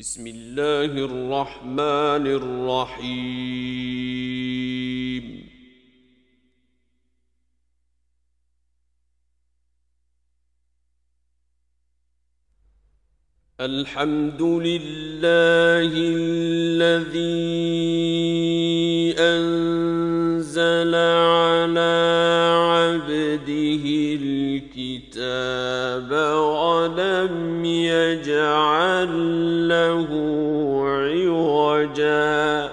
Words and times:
بسم 0.00 0.26
الله 0.26 0.92
الرحمن 1.10 2.26
الرحيم. 2.40 3.08
الحمد 13.60 14.42
لله 14.42 15.90
الذي 16.14 17.18
انزل 19.18 19.57
الكتاب 25.28 26.10
ولم 26.40 27.64
يجعل 27.64 29.12
له 29.68 30.08
عوجا. 30.84 32.70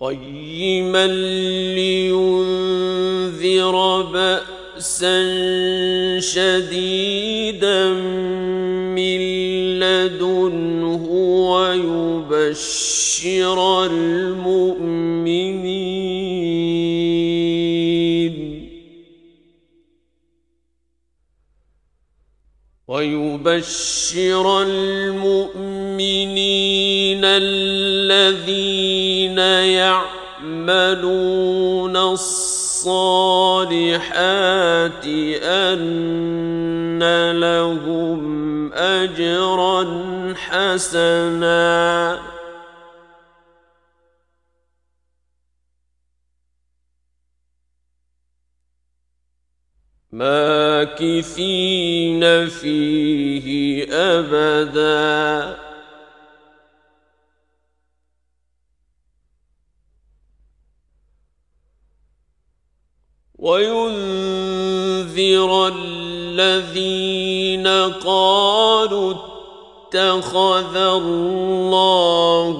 قيما 0.00 1.06
لينذر 1.76 3.76
بأسا 4.02 5.18
شديدا 6.20 7.88
من 8.94 9.20
لدنه 9.80 11.04
ويبشر 11.50 13.58
المؤمنين. 13.84 15.27
ويبشر 22.98 24.62
المؤمنين 24.62 26.00
الذين 27.24 28.58
يعملون 30.42 31.96
الصالحات 31.96 32.88
أن 35.42 36.98
لهم 37.40 38.72
اجرا 38.72 39.84
حسنا 40.34 42.18
ماكثين 50.18 52.22
فيه 52.48 53.86
أبدا. 53.92 55.58
وينذر 63.38 65.50
الذين 65.68 67.66
قالوا 68.02 69.14
اتخذ 69.14 70.76
الله 70.76 72.56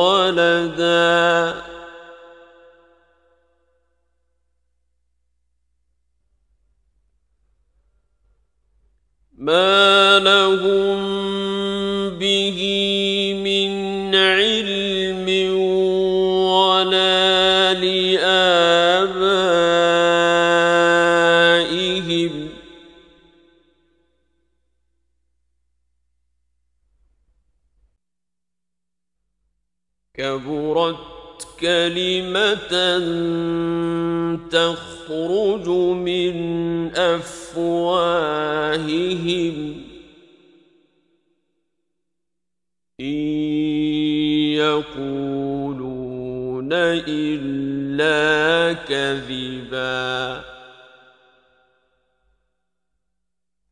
ولدا. 0.00 1.73
ما 9.44 10.18
لهم 10.18 10.98
به 12.18 12.58
من 13.44 14.14
علم 14.14 14.83
كلمة 31.64 32.74
تخرج 34.48 35.68
من 35.68 36.34
أفواههم. 36.96 38.34
إن 43.00 43.04
يقولون 44.54 46.68
إلا 47.08 48.72
كذبا. 48.72 50.44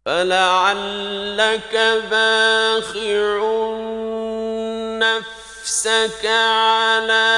فلعلك 0.04 1.74
باخع 2.10 3.38
نفسك 4.98 5.31
على 6.26 7.28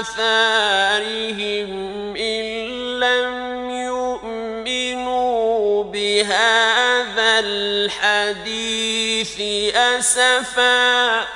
آثارهم 0.00 1.70
إن 2.16 2.44
لم 3.00 3.70
يؤمنوا 3.70 4.24
بهذا 5.84 7.38
الحديث 7.38 9.40
أسفا. 9.76 11.26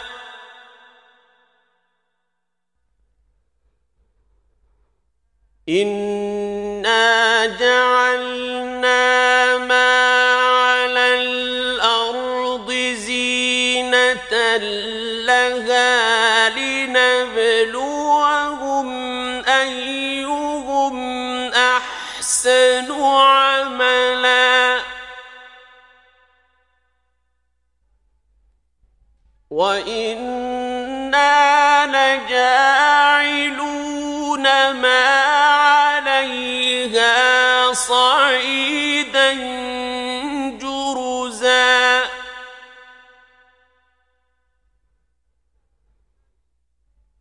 إنا 5.69 7.47
جعلنا 7.47 8.70
زينة 14.59 15.27
لها 15.27 16.49
لنبلوهم 16.49 17.71
أيهم 19.45 20.97
أحسن 21.53 22.93
عملا. 23.03 24.81
وإنا 29.51 31.01
لجاعلون 31.87 32.60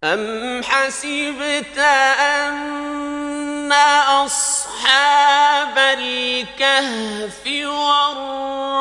أم 0.04 0.64
حسبت 0.64 1.78
أن 2.20 3.72
أصحاب 4.26 5.78
الكهف 5.78 7.48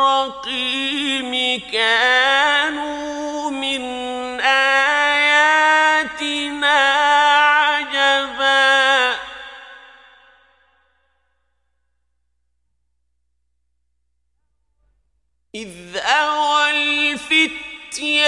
والرقيم 0.06 1.60
كانوا 1.72 3.50
من 3.50 3.80
آياتنا 4.40 5.58
عجبا 7.50 9.18
إذ 15.54 15.96
أوى 15.96 16.70
الفتية 16.70 18.27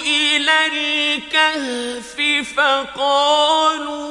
إلى 0.00 0.66
الكهف 0.66 2.16
فقالوا 2.56 4.08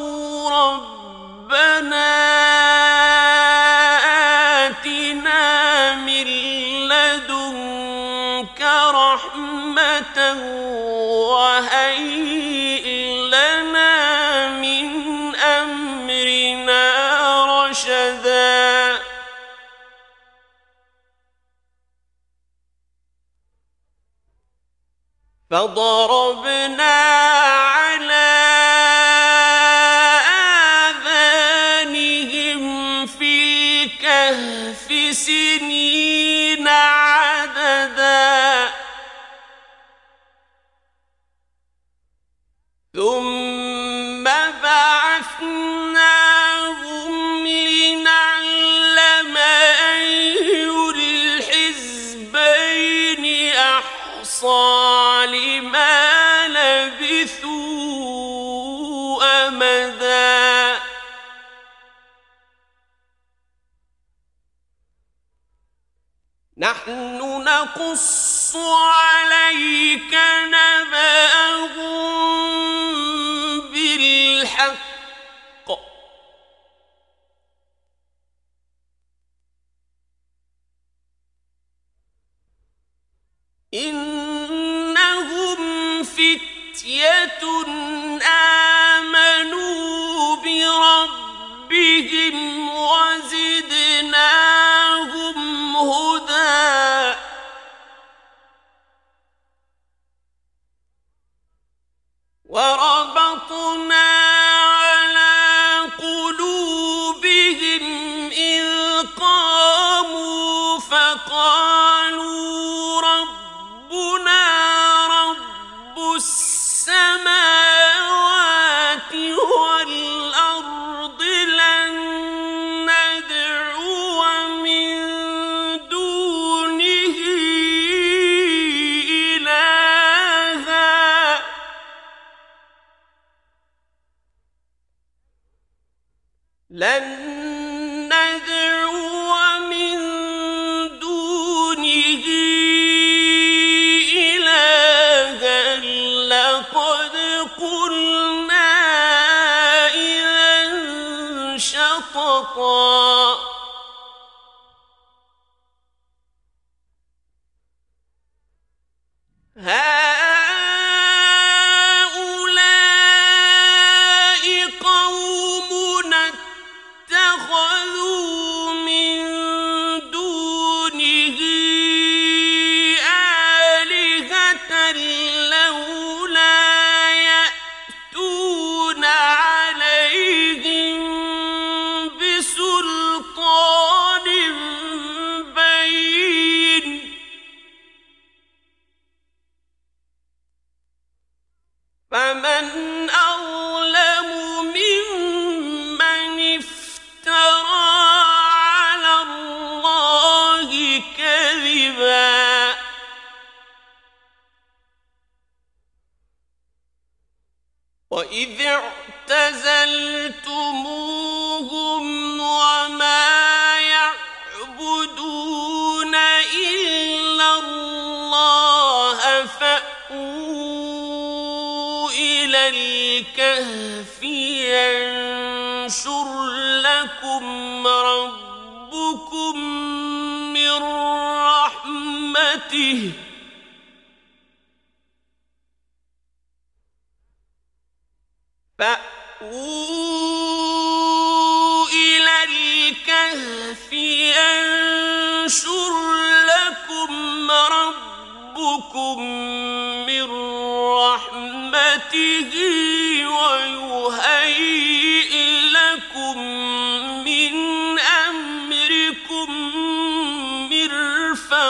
ربنا 0.49 2.17
آتنا 4.67 5.95
من 5.95 6.27
لدنك 6.87 8.61
رحمة 8.91 10.17
وهيئ 11.31 12.56
فضربنا 25.51 26.97
نحن 66.87 67.43
نقص 67.43 68.55
عليك 68.55 70.17
نبأهم 70.47 71.77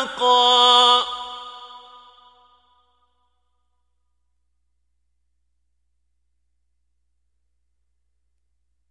خلقا 0.06 1.06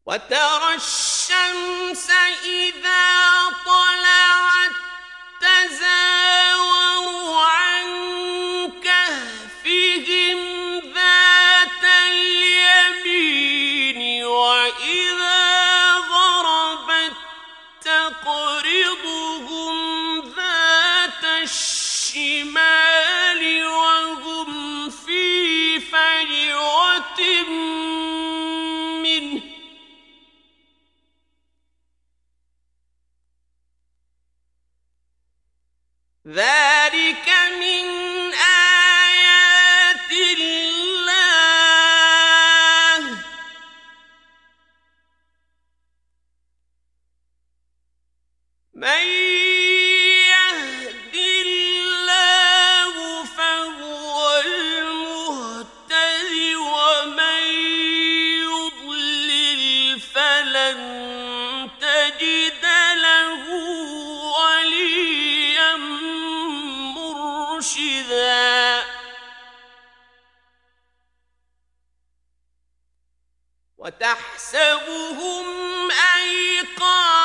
وترى 0.06 0.74
الشمس 0.74 2.10
إذا 2.44 3.15
تحسبهم 74.06 75.46
أيقاظا 75.90 77.15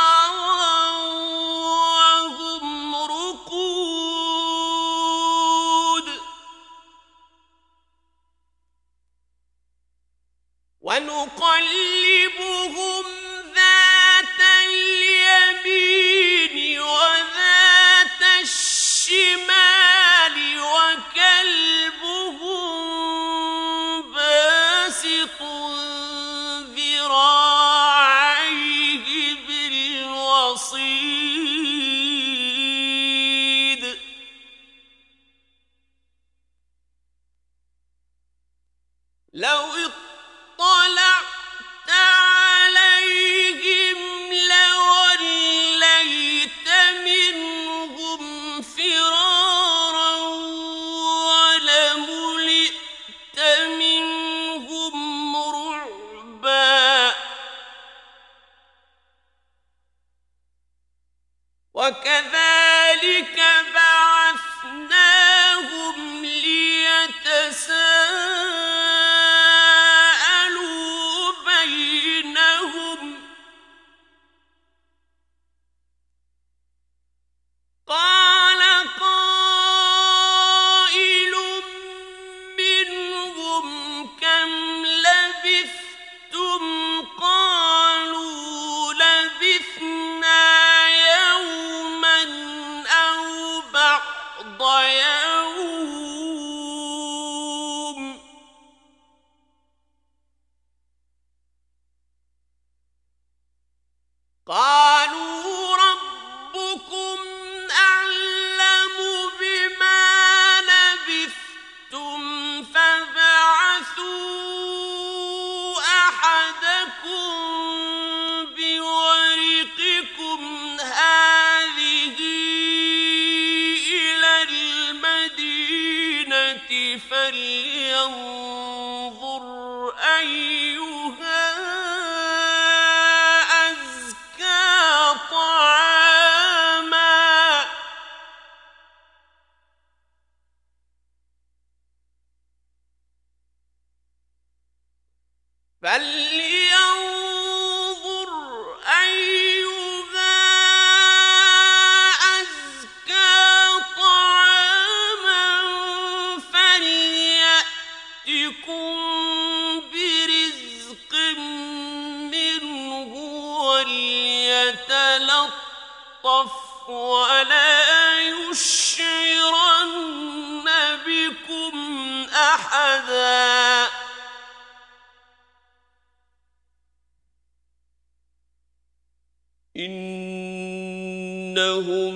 إنهم 181.52 182.16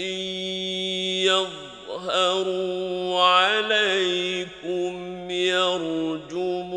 إن 0.00 0.18
يظهروا 1.86 3.22
عليكم 3.22 4.96
يرجموكم 5.30 6.76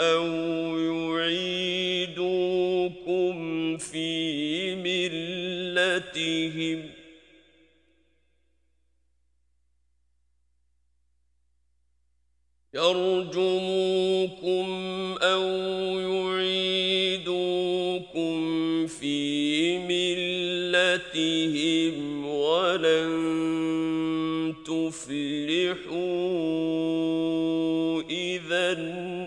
أو 0.00 0.26
يعيدوكم 0.78 2.20
في 3.76 4.74
ملتهم 4.74 6.20
يرجموكم 12.74 14.66
أو 15.22 15.42
يعيدوكم 16.00 16.29
آيَاتِهِمْ 21.14 22.26
وَلَن 22.26 23.10
تُفْلِحُوا 24.66 26.00
إِذًا 28.10 28.72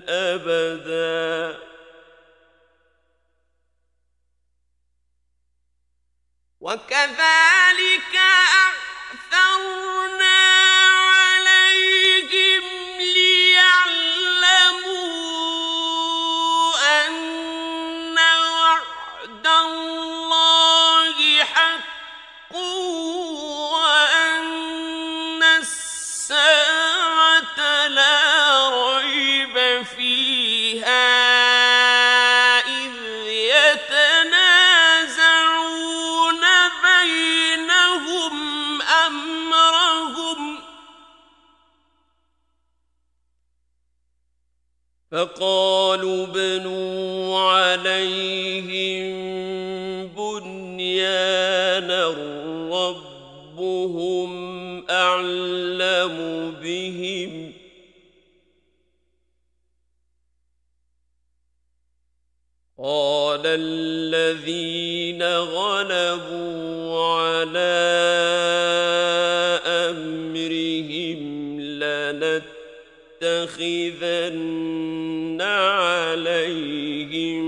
أَبَدًا 0.07 1.59
وكذلك 6.61 8.15
أعثرنا 9.33 10.52
فقالوا 45.23 46.25
بنوا 46.25 47.39
عليهم 47.39 49.13
بنيانا 50.07 52.07
ربهم 52.71 54.31
أعلم 54.89 56.15
بهم. 56.63 57.53
قال 62.83 63.41
الذين 63.45 65.23
غلبوا 65.23 67.05
على 67.05 68.62
لنتخذن 73.60 75.41
عليهم 75.41 77.45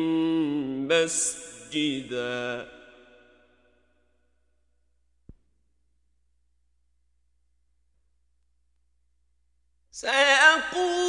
مسجدا. 0.88 2.68
سيقولون 9.92 11.05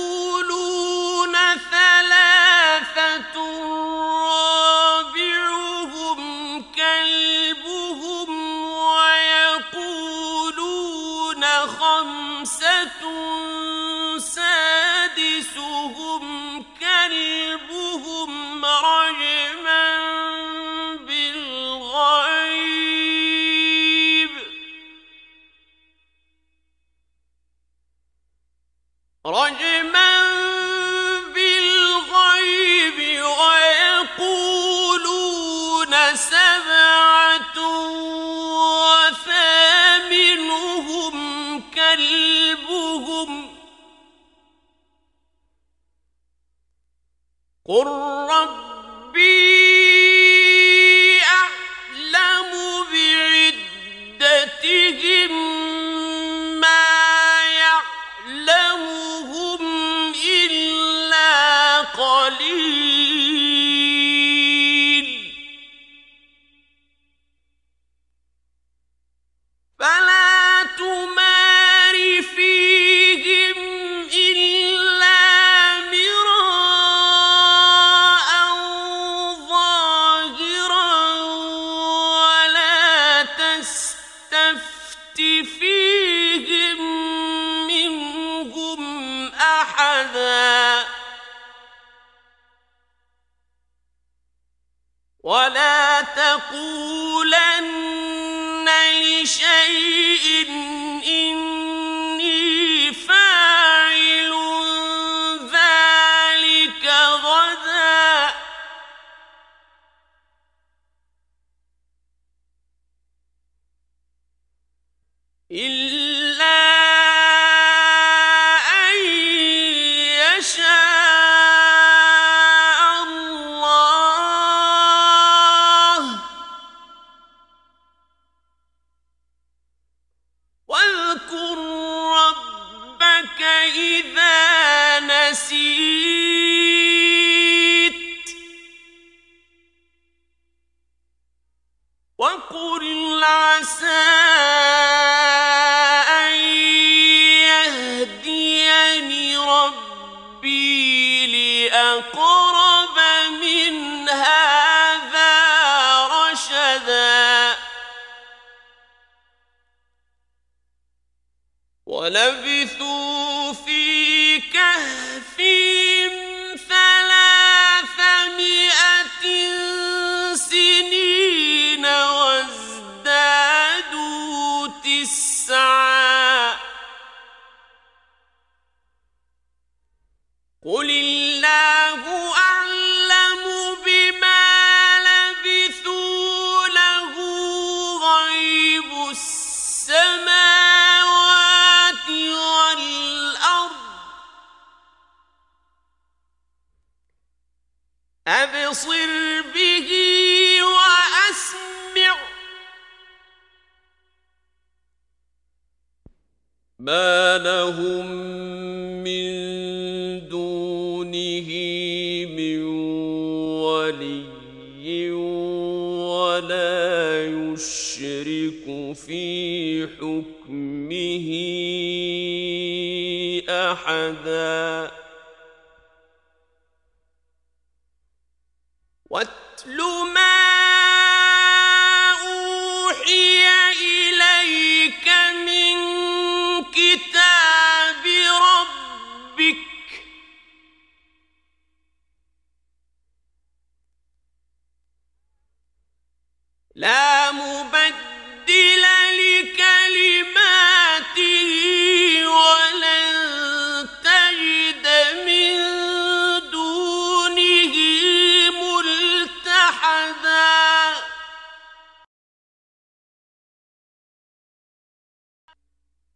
قل 47.68 48.25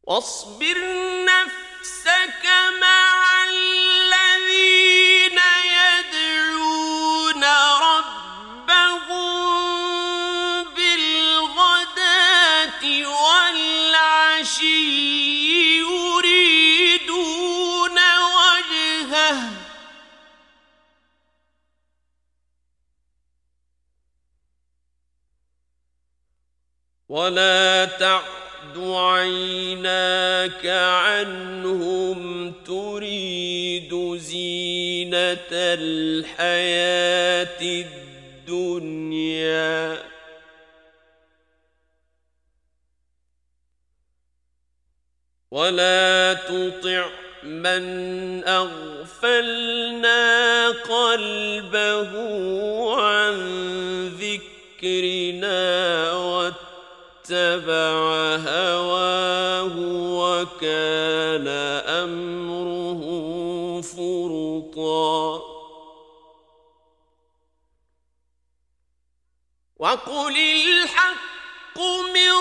واصبر 0.04 0.76
نفسك 1.24 2.46
عنهم 31.20 32.52
تريد 32.66 34.16
زينة 34.16 35.52
الحياة 35.52 36.38
الدنيا. 38.48 40.02
ولا 45.50 46.34
تطع 46.34 47.08
من 47.42 48.44
أغفلنا 48.44 50.20
قلبه 50.68 52.10
عن 53.02 53.36
ذكرنا 54.08 55.62
واتبع 56.12 57.90
هواه 58.36 59.59
وكان 60.40 61.48
أمره 62.04 63.00
فرطا. 63.80 65.42
وقل 69.78 70.36
الحق 70.36 71.78
من 72.14 72.32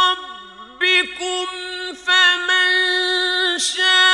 ربكم 0.00 1.46
فمن 2.06 2.68
شاء 3.58 4.13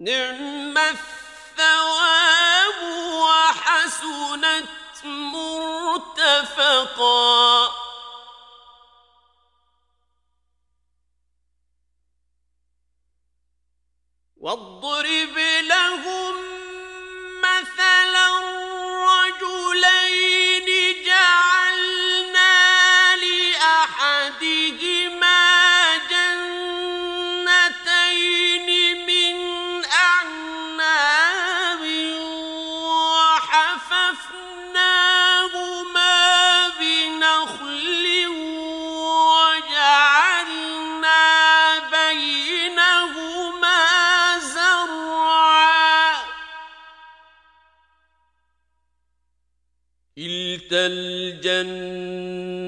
نعم 0.00 0.78
الثواب 0.78 2.82
وحسنت 3.12 4.68
مرتفقا. 6.04 6.66
واضرب 14.36 15.38
لهم 15.62 16.34
مثلا 17.40 18.65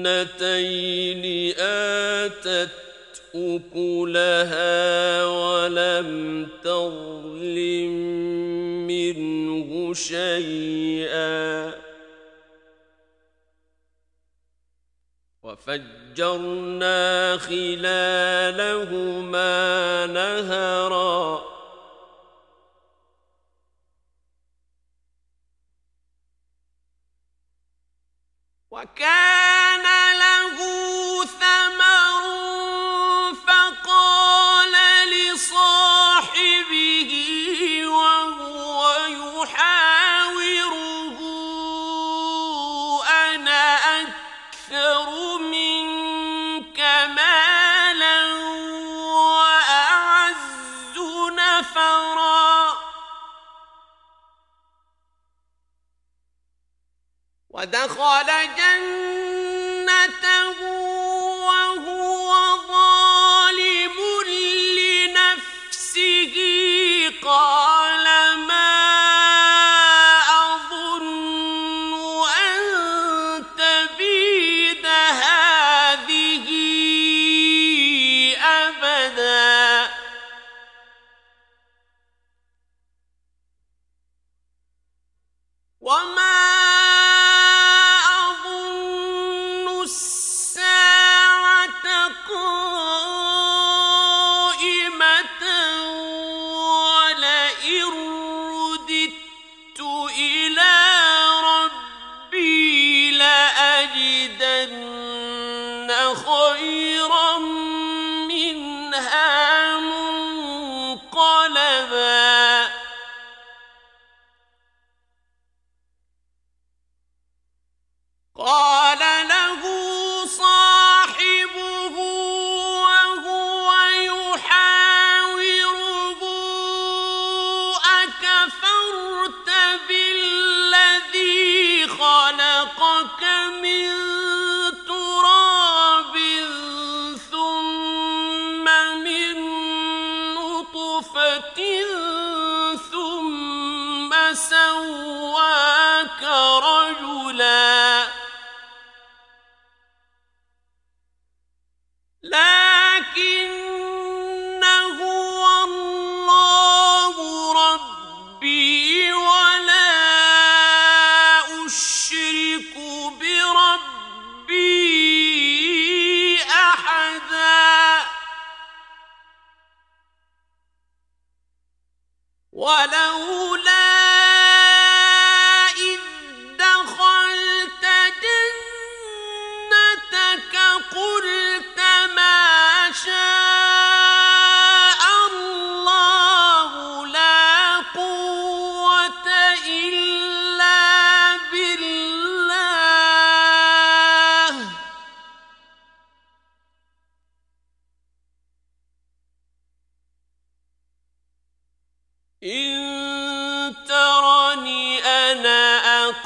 الجنتين 0.05 1.53
آتت 1.59 2.69
أكلها 3.35 5.25
ولم 5.25 6.47
تظلم 6.63 7.91
منه 8.87 9.93
شيئا. 9.93 11.73
وفجرنا 15.43 17.37
خلالهما 17.37 17.85
نهرًا. 20.05 21.38
وكان 28.99 29.58
قائمة 57.99 59.18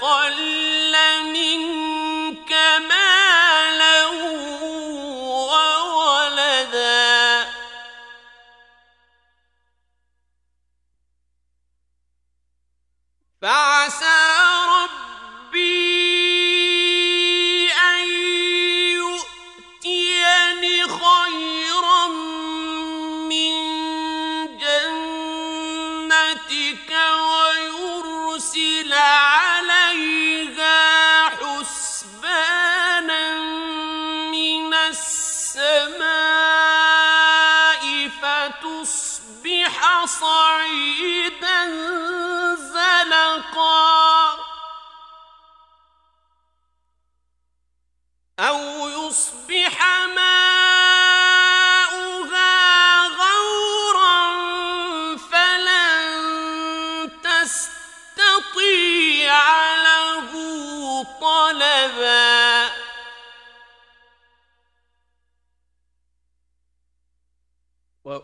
قلبي 0.02 0.63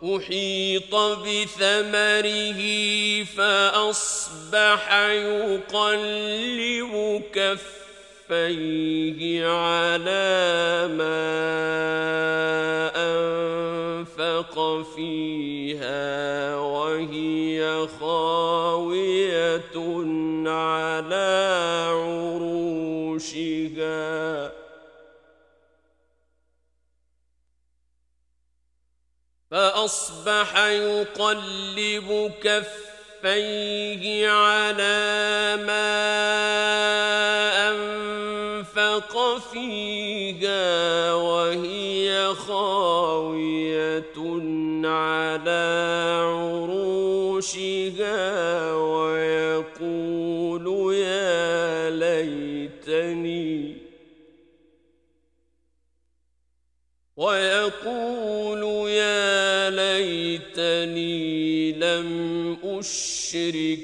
وأحيط 0.01 0.95
بثمره 0.95 2.62
فأصبح 3.23 4.93
يقلب 5.09 6.93
كفيه 7.33 9.19
على 9.47 10.88
ما 10.97 11.29
أنفق 12.95 14.55
فيها 14.95 16.55
وهي 16.55 17.88
خاوية 17.99 19.75
على 20.47 21.29
عروشها. 21.91 23.39
فأصبح 29.51 30.57
يقلب 30.65 32.31
كفيه 32.43 34.29
على 34.29 35.57
ما 35.65 35.89
أنفق 37.71 39.38
فيها 39.51 41.13
وهي 41.13 42.33
خاوية 42.33 44.13
على 44.85 45.65
عروشها 46.29 47.53
ويقول 48.73 50.65
يا 50.93 51.89
ليتني 51.89 53.49
ويقول 57.17 57.68
أشرك 62.79 63.79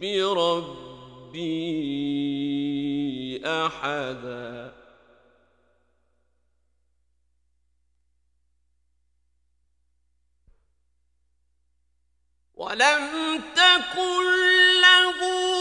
بربي 0.00 1.44
أحدا. 3.46 4.74
ولم 12.54 13.42
تكن 13.56 14.24
له 14.80 15.53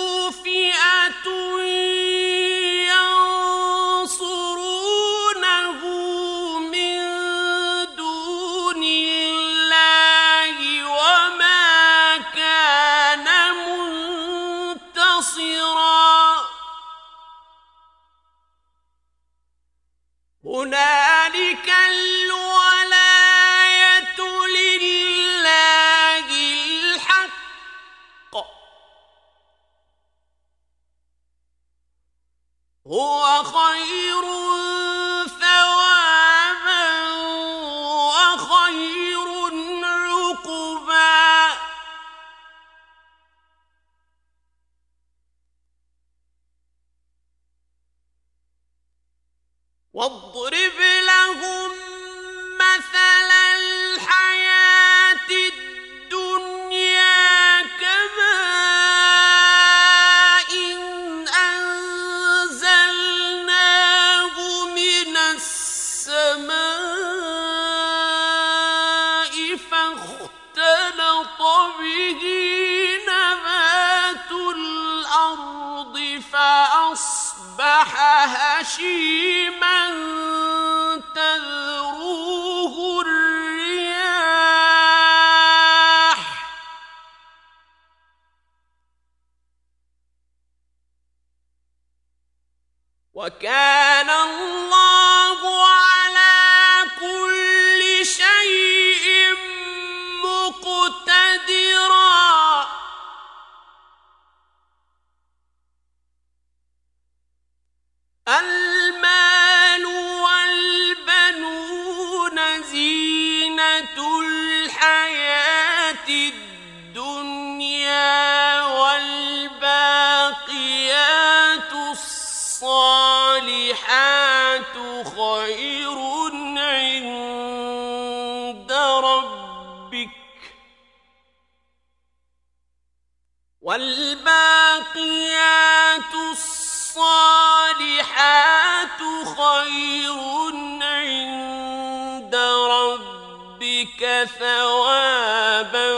ثوابا 144.26 145.94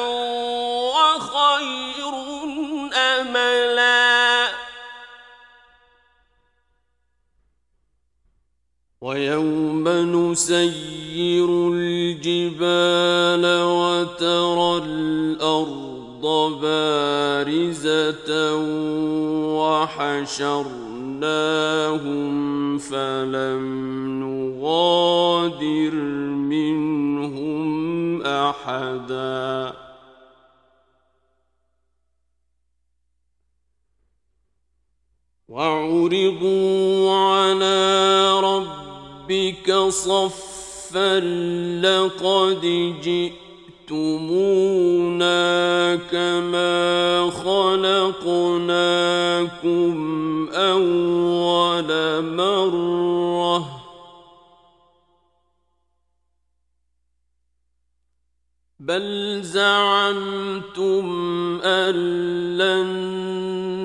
وخير 0.95 2.13
املا. 2.93 4.47
ويوم 9.01 9.87
نسير 9.87 11.49
الجبال 11.73 13.45
وترى 13.63 14.77
الأرض 14.77 16.25
بارزة 16.61 18.55
وحشرناهم 21.23 22.77
فلم 22.77 23.63
نغادر 24.23 25.95
منهم 26.51 28.21
احدا 28.21 29.73
وعرضوا 35.49 37.11
على 37.11 38.39
ربك 38.39 39.73
صفا 39.89 41.19
لقد 41.81 42.65
جئتمونا 43.89 45.35
كما 45.95 47.29
خلقناكم 47.29 48.45
أول 50.53 51.89
مرة. 52.35 53.67
بل 58.79 59.39
زعمتم 59.43 61.05
أن 61.63 61.95
لن 62.57 62.89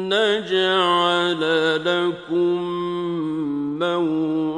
نجعل 0.09 1.43
لكم 1.85 2.61
موعدا. 3.79 4.50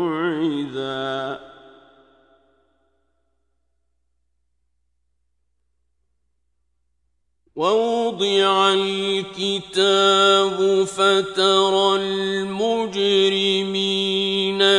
ووضع 7.62 8.74
الكتاب 8.74 10.58
فترى 10.84 11.96
المجرمين 12.02 13.42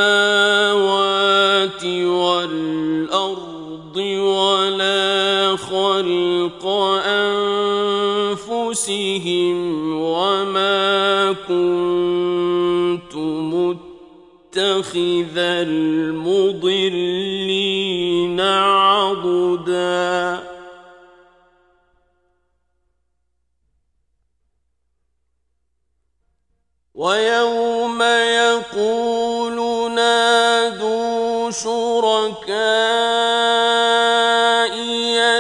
والأرض 2.05 3.51
ولا 3.97 5.57
خلق 5.57 6.67
أنفسهم 8.27 9.57
وما 9.95 11.33
كنت 11.49 11.90
متخذ 14.61 15.39
المضلين 15.39 16.81
عضدا. 18.41 20.41
ويوم 26.95 28.03
يقول 28.03 29.57
نادوا 29.93 31.51
شركائي 31.51 32.51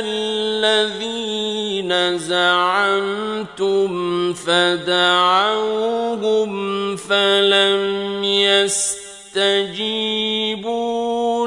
الذين 0.01 2.19
زعمتم 2.19 3.91
فدعوهم 4.33 5.41
فلم 6.97 8.25
فاستجيبوا 9.35 10.99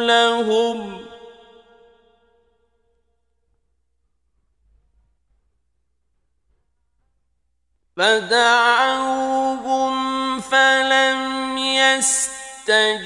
لهم. 0.02 1.04
فدعوهم 7.98 9.94
فلم 10.40 11.58
يستجيبوا 11.58 13.04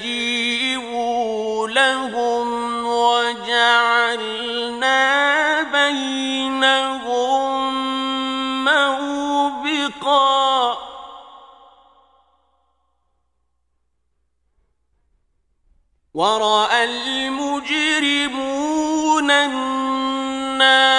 لهم 1.68 2.86
وجعلنا 2.86 4.98
بينهم 5.62 7.27
وراى 16.18 16.84
المجرمون 16.84 18.40
النار 19.30 20.98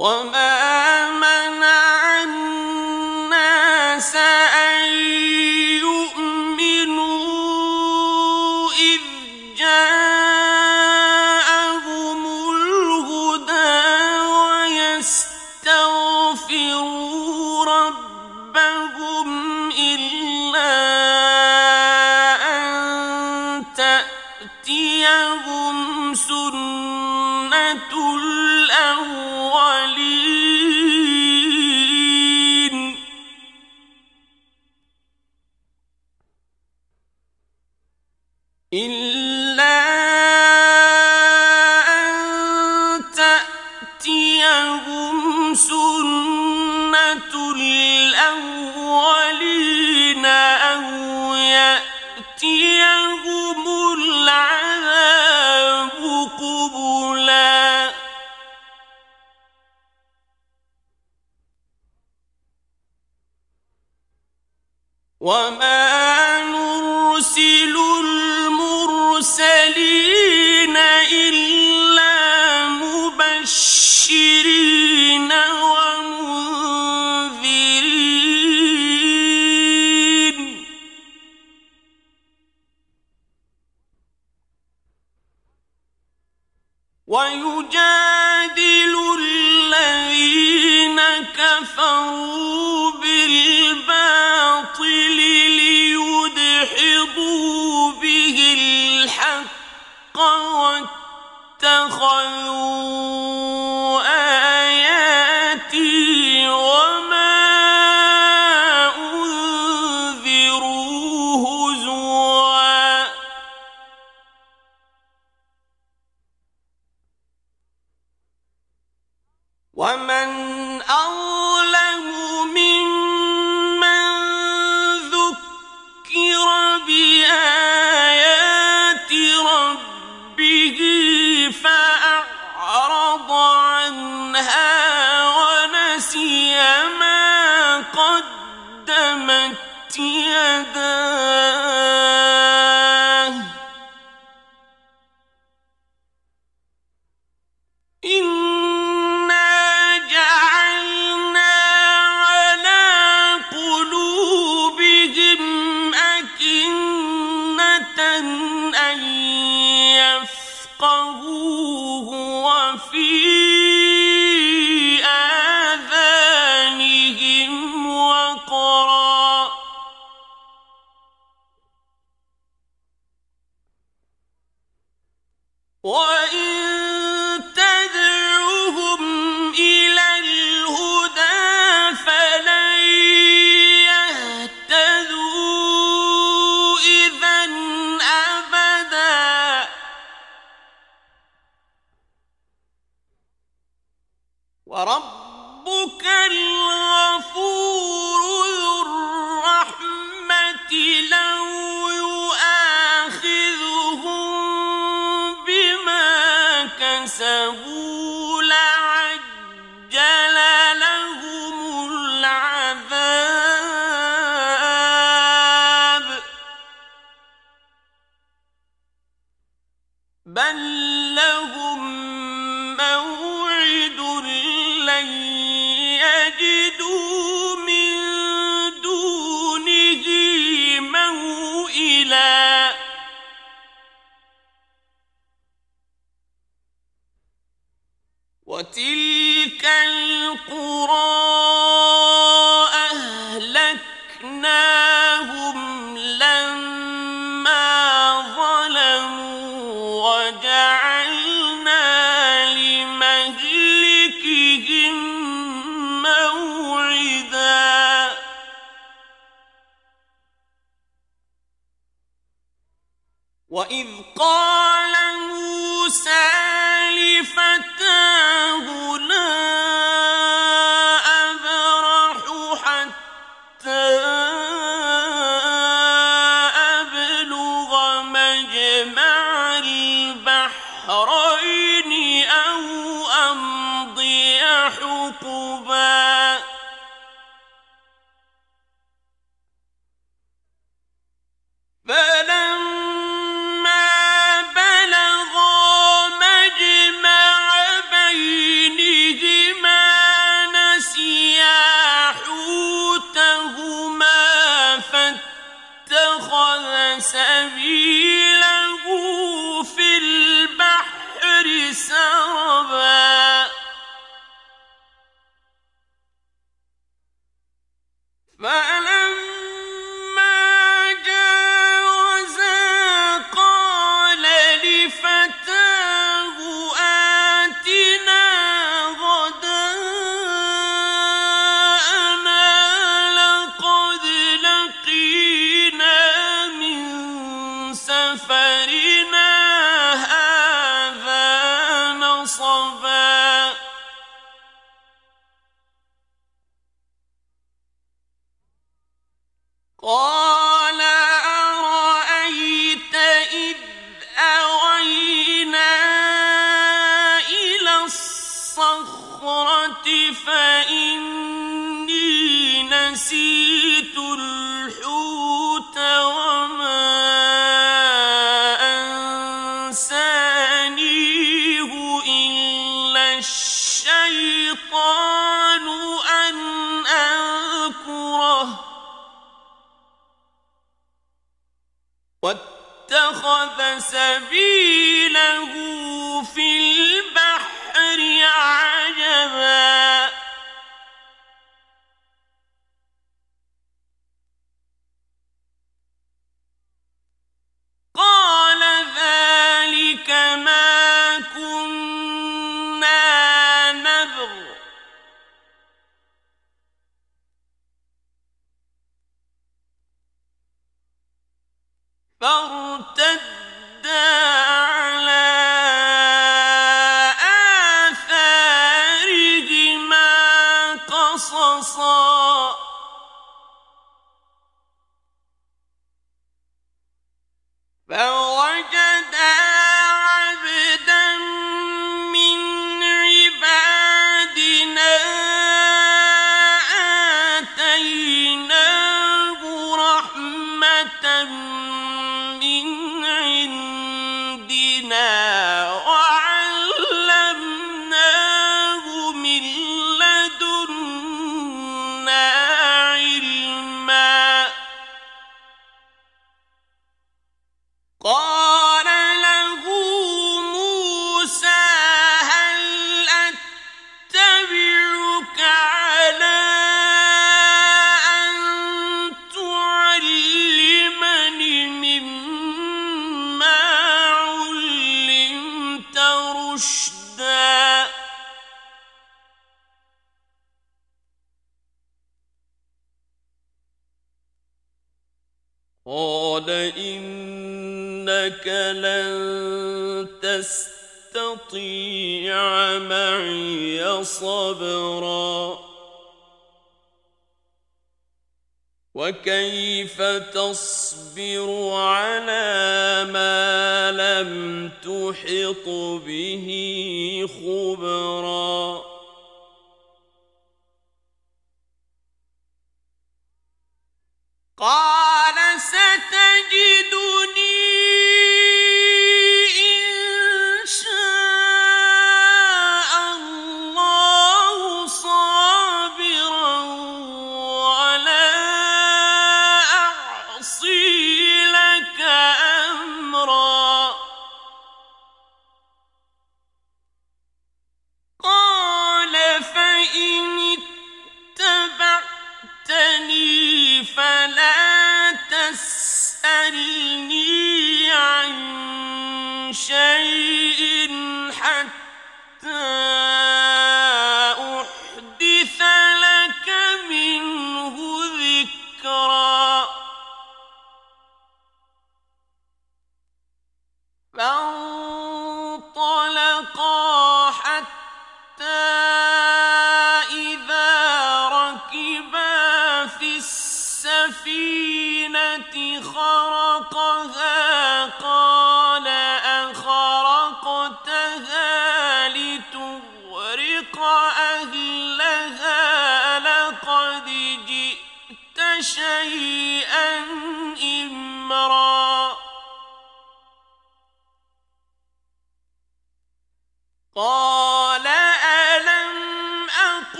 وما 0.00 0.59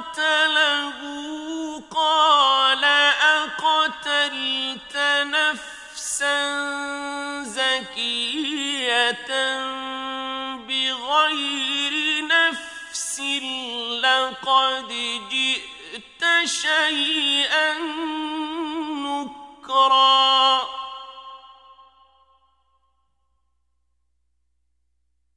قتله 0.00 0.98
قال 1.90 2.84
أقتلت 3.44 4.96
نفسا 5.26 6.38
زكية 7.42 9.28
بغير 10.56 12.26
نفس 12.26 13.20
لقد 14.02 14.88
جئت 15.30 16.22
شيئا 16.44 17.78
نكرا. 19.04 20.60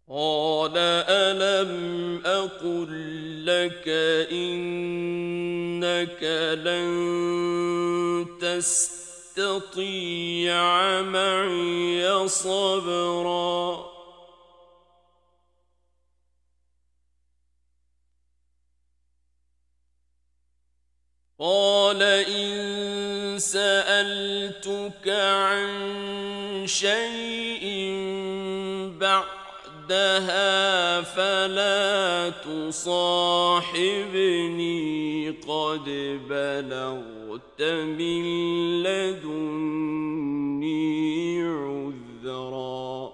قال 0.09 0.77
ألم 0.77 1.73
أقل 2.25 3.32
لك 3.45 3.87
إنك 4.31 6.23
لن 6.63 6.89
تستطيع 9.35 9.81
معي 11.01 12.27
صبرا. 12.27 13.93
قال 21.39 22.01
إن 22.03 23.39
سألتك 23.39 25.07
عن 25.09 25.67
شيء 26.67 27.63
بعدها 29.89 31.01
فلا 31.01 32.29
تصاحبني 32.29 33.69
قد 35.29 35.83
بلغ 36.29 37.13
جئت 37.57 37.61
من 37.61 38.23
لدني 38.83 39.43
عذرا. 41.43 43.13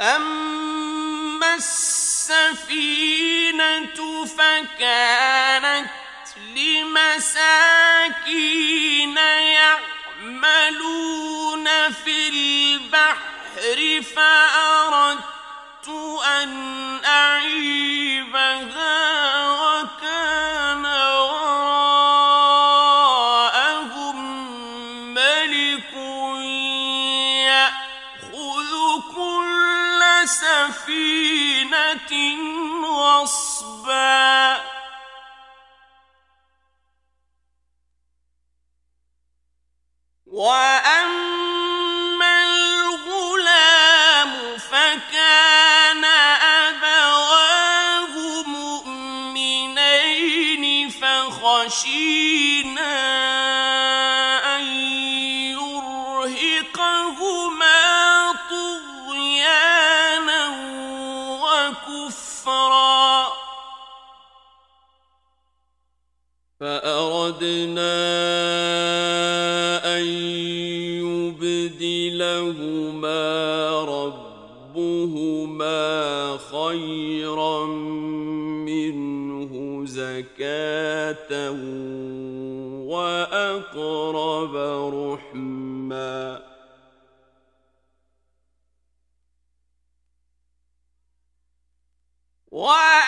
أما 0.00 1.54
السفينة 1.54 2.98
فكانت 4.24 5.90
لمساكين 6.56 7.56
يعملون 10.22 11.68
في 12.04 12.28
البحر 12.28 14.02
فأردت 14.16 15.88
أن 16.26 16.50
أعيبها 17.04 18.68
وكان 19.50 20.67
What. 40.38 40.67
خيرا 76.68 77.66
منه 78.66 79.84
زكاة 79.86 81.50
وأقرب 82.88 84.56
رحما. 84.94 86.42
وأما 92.50 93.07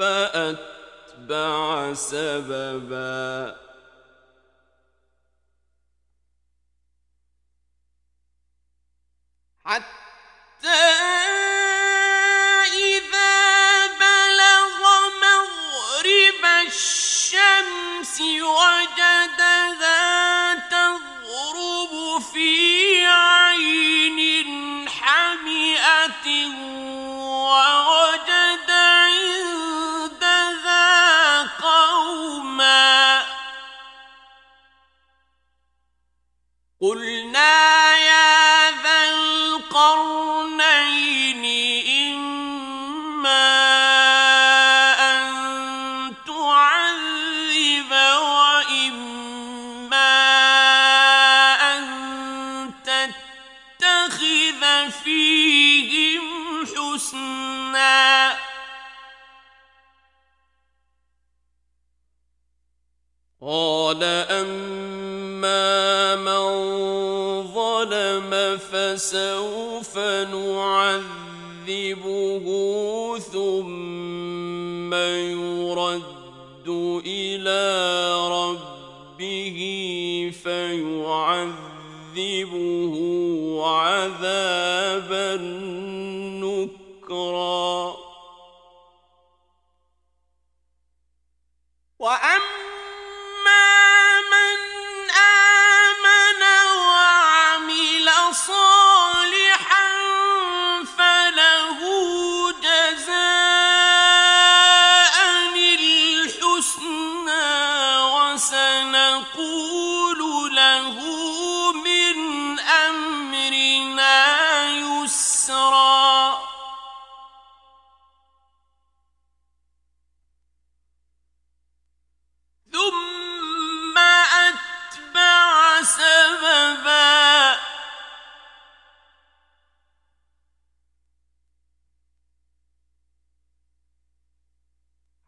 فأتبع 0.00 1.94
سببا. 1.94 3.56
حتى 9.64 10.68
إذا 12.72 13.86
بلغ 13.86 14.80
مغرب 15.22 16.44
الشمس 16.66 18.20
وجدها 18.40 19.98
تغرب 20.54 22.22
في 22.32 23.06
عين 23.06 24.88
حمئة 24.88 26.26
قل 36.80 36.98
سوف 69.40 69.98
نعذبه 70.28 71.16
ثم 73.18 74.94
يرد 74.94 76.68
إلى 77.06 77.62
ربه 78.28 79.60
فيعذبه 80.42 81.54
عذابا 83.66 85.36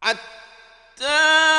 حتى 0.03 1.52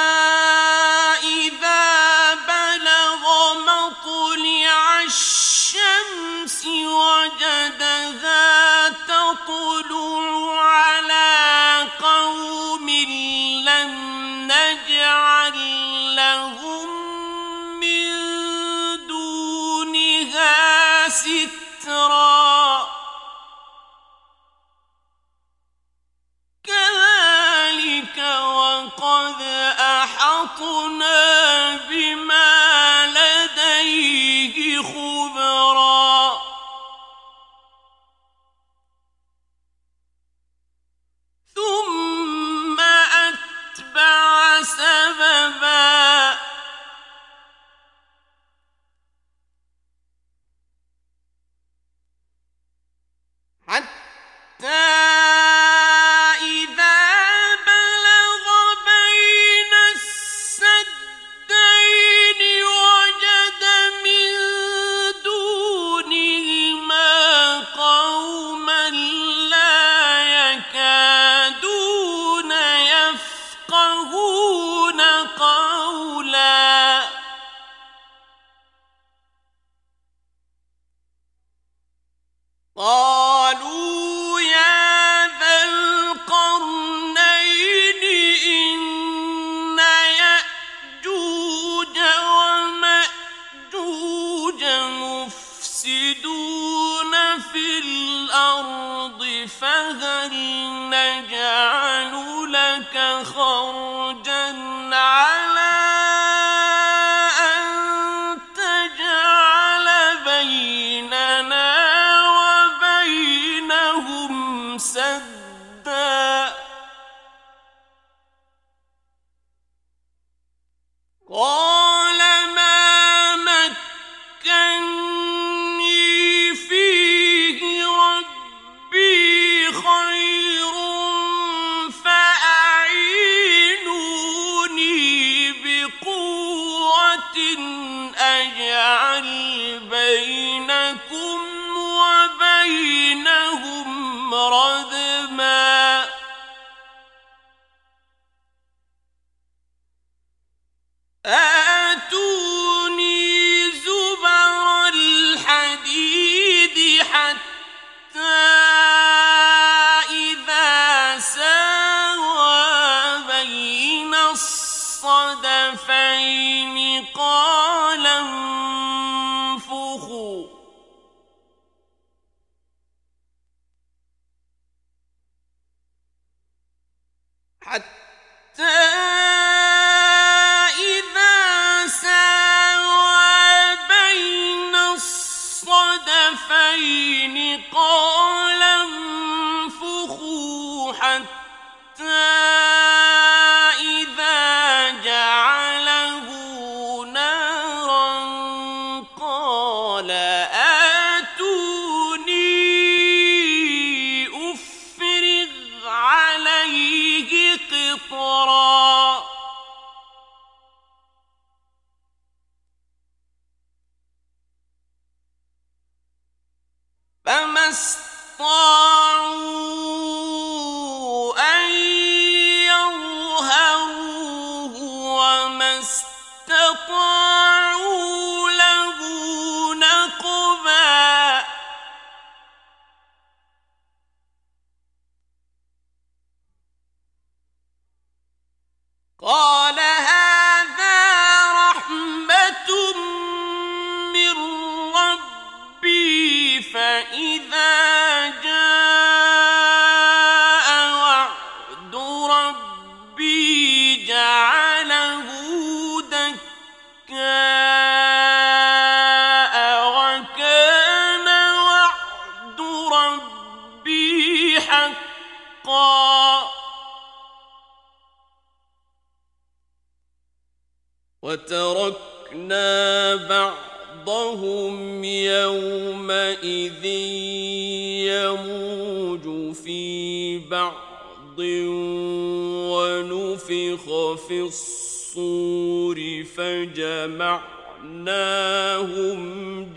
جمعناهم 287.83 289.19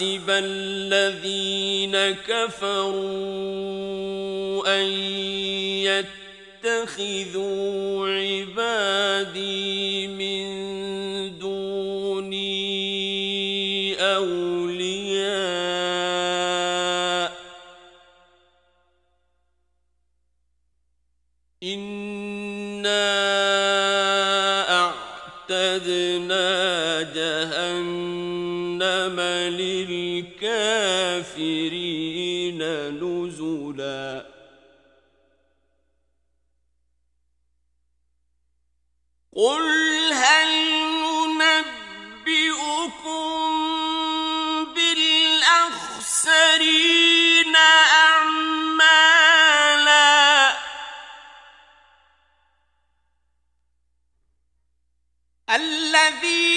أفحسب 0.00 0.30
الذين 0.30 1.49
الذين 56.08 56.49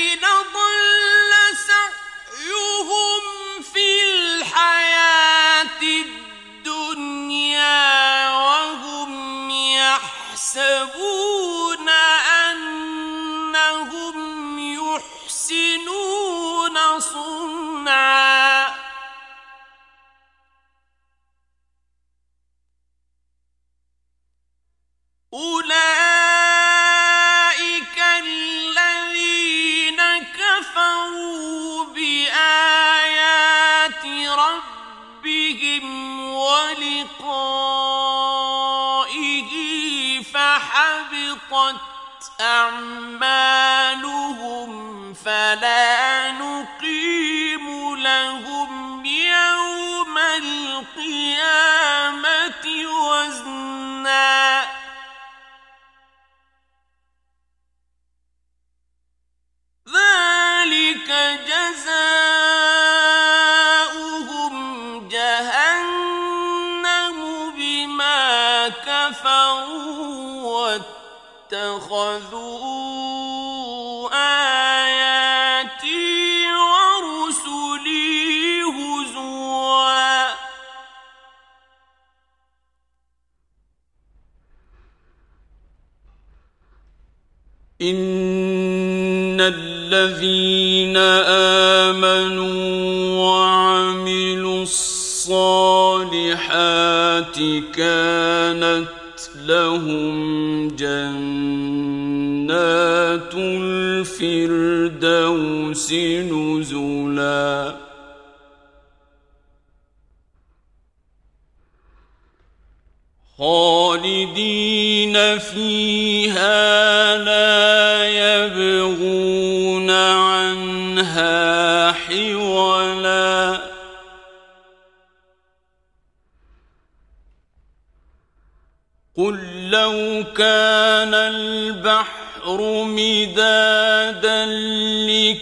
قل 129.18 129.70
لو 129.70 130.24
كان 130.38 131.14
البحر 131.14 132.58
مدادا 132.84 134.46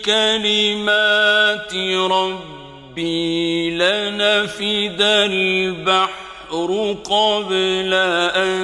لكلمات 0.03 1.73
ربي 2.11 3.71
لنفد 3.71 5.01
البحر 5.01 6.95
قبل 7.03 7.93
أن 8.35 8.61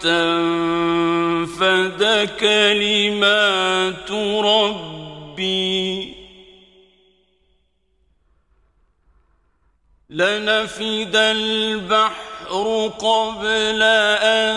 تنفد 0.00 2.02
كلمات 2.40 4.10
ربي 4.44 6.14
لنفد 10.10 11.16
البحر 11.16 12.29
قبل 12.88 13.82
أن 14.22 14.54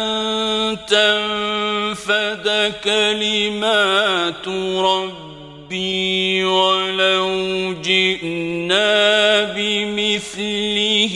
تنفد 0.87 2.73
كلمات 2.83 4.47
ربي 4.77 6.43
ولو 6.43 7.73
جئنا 7.81 9.43
بمثله 9.43 11.15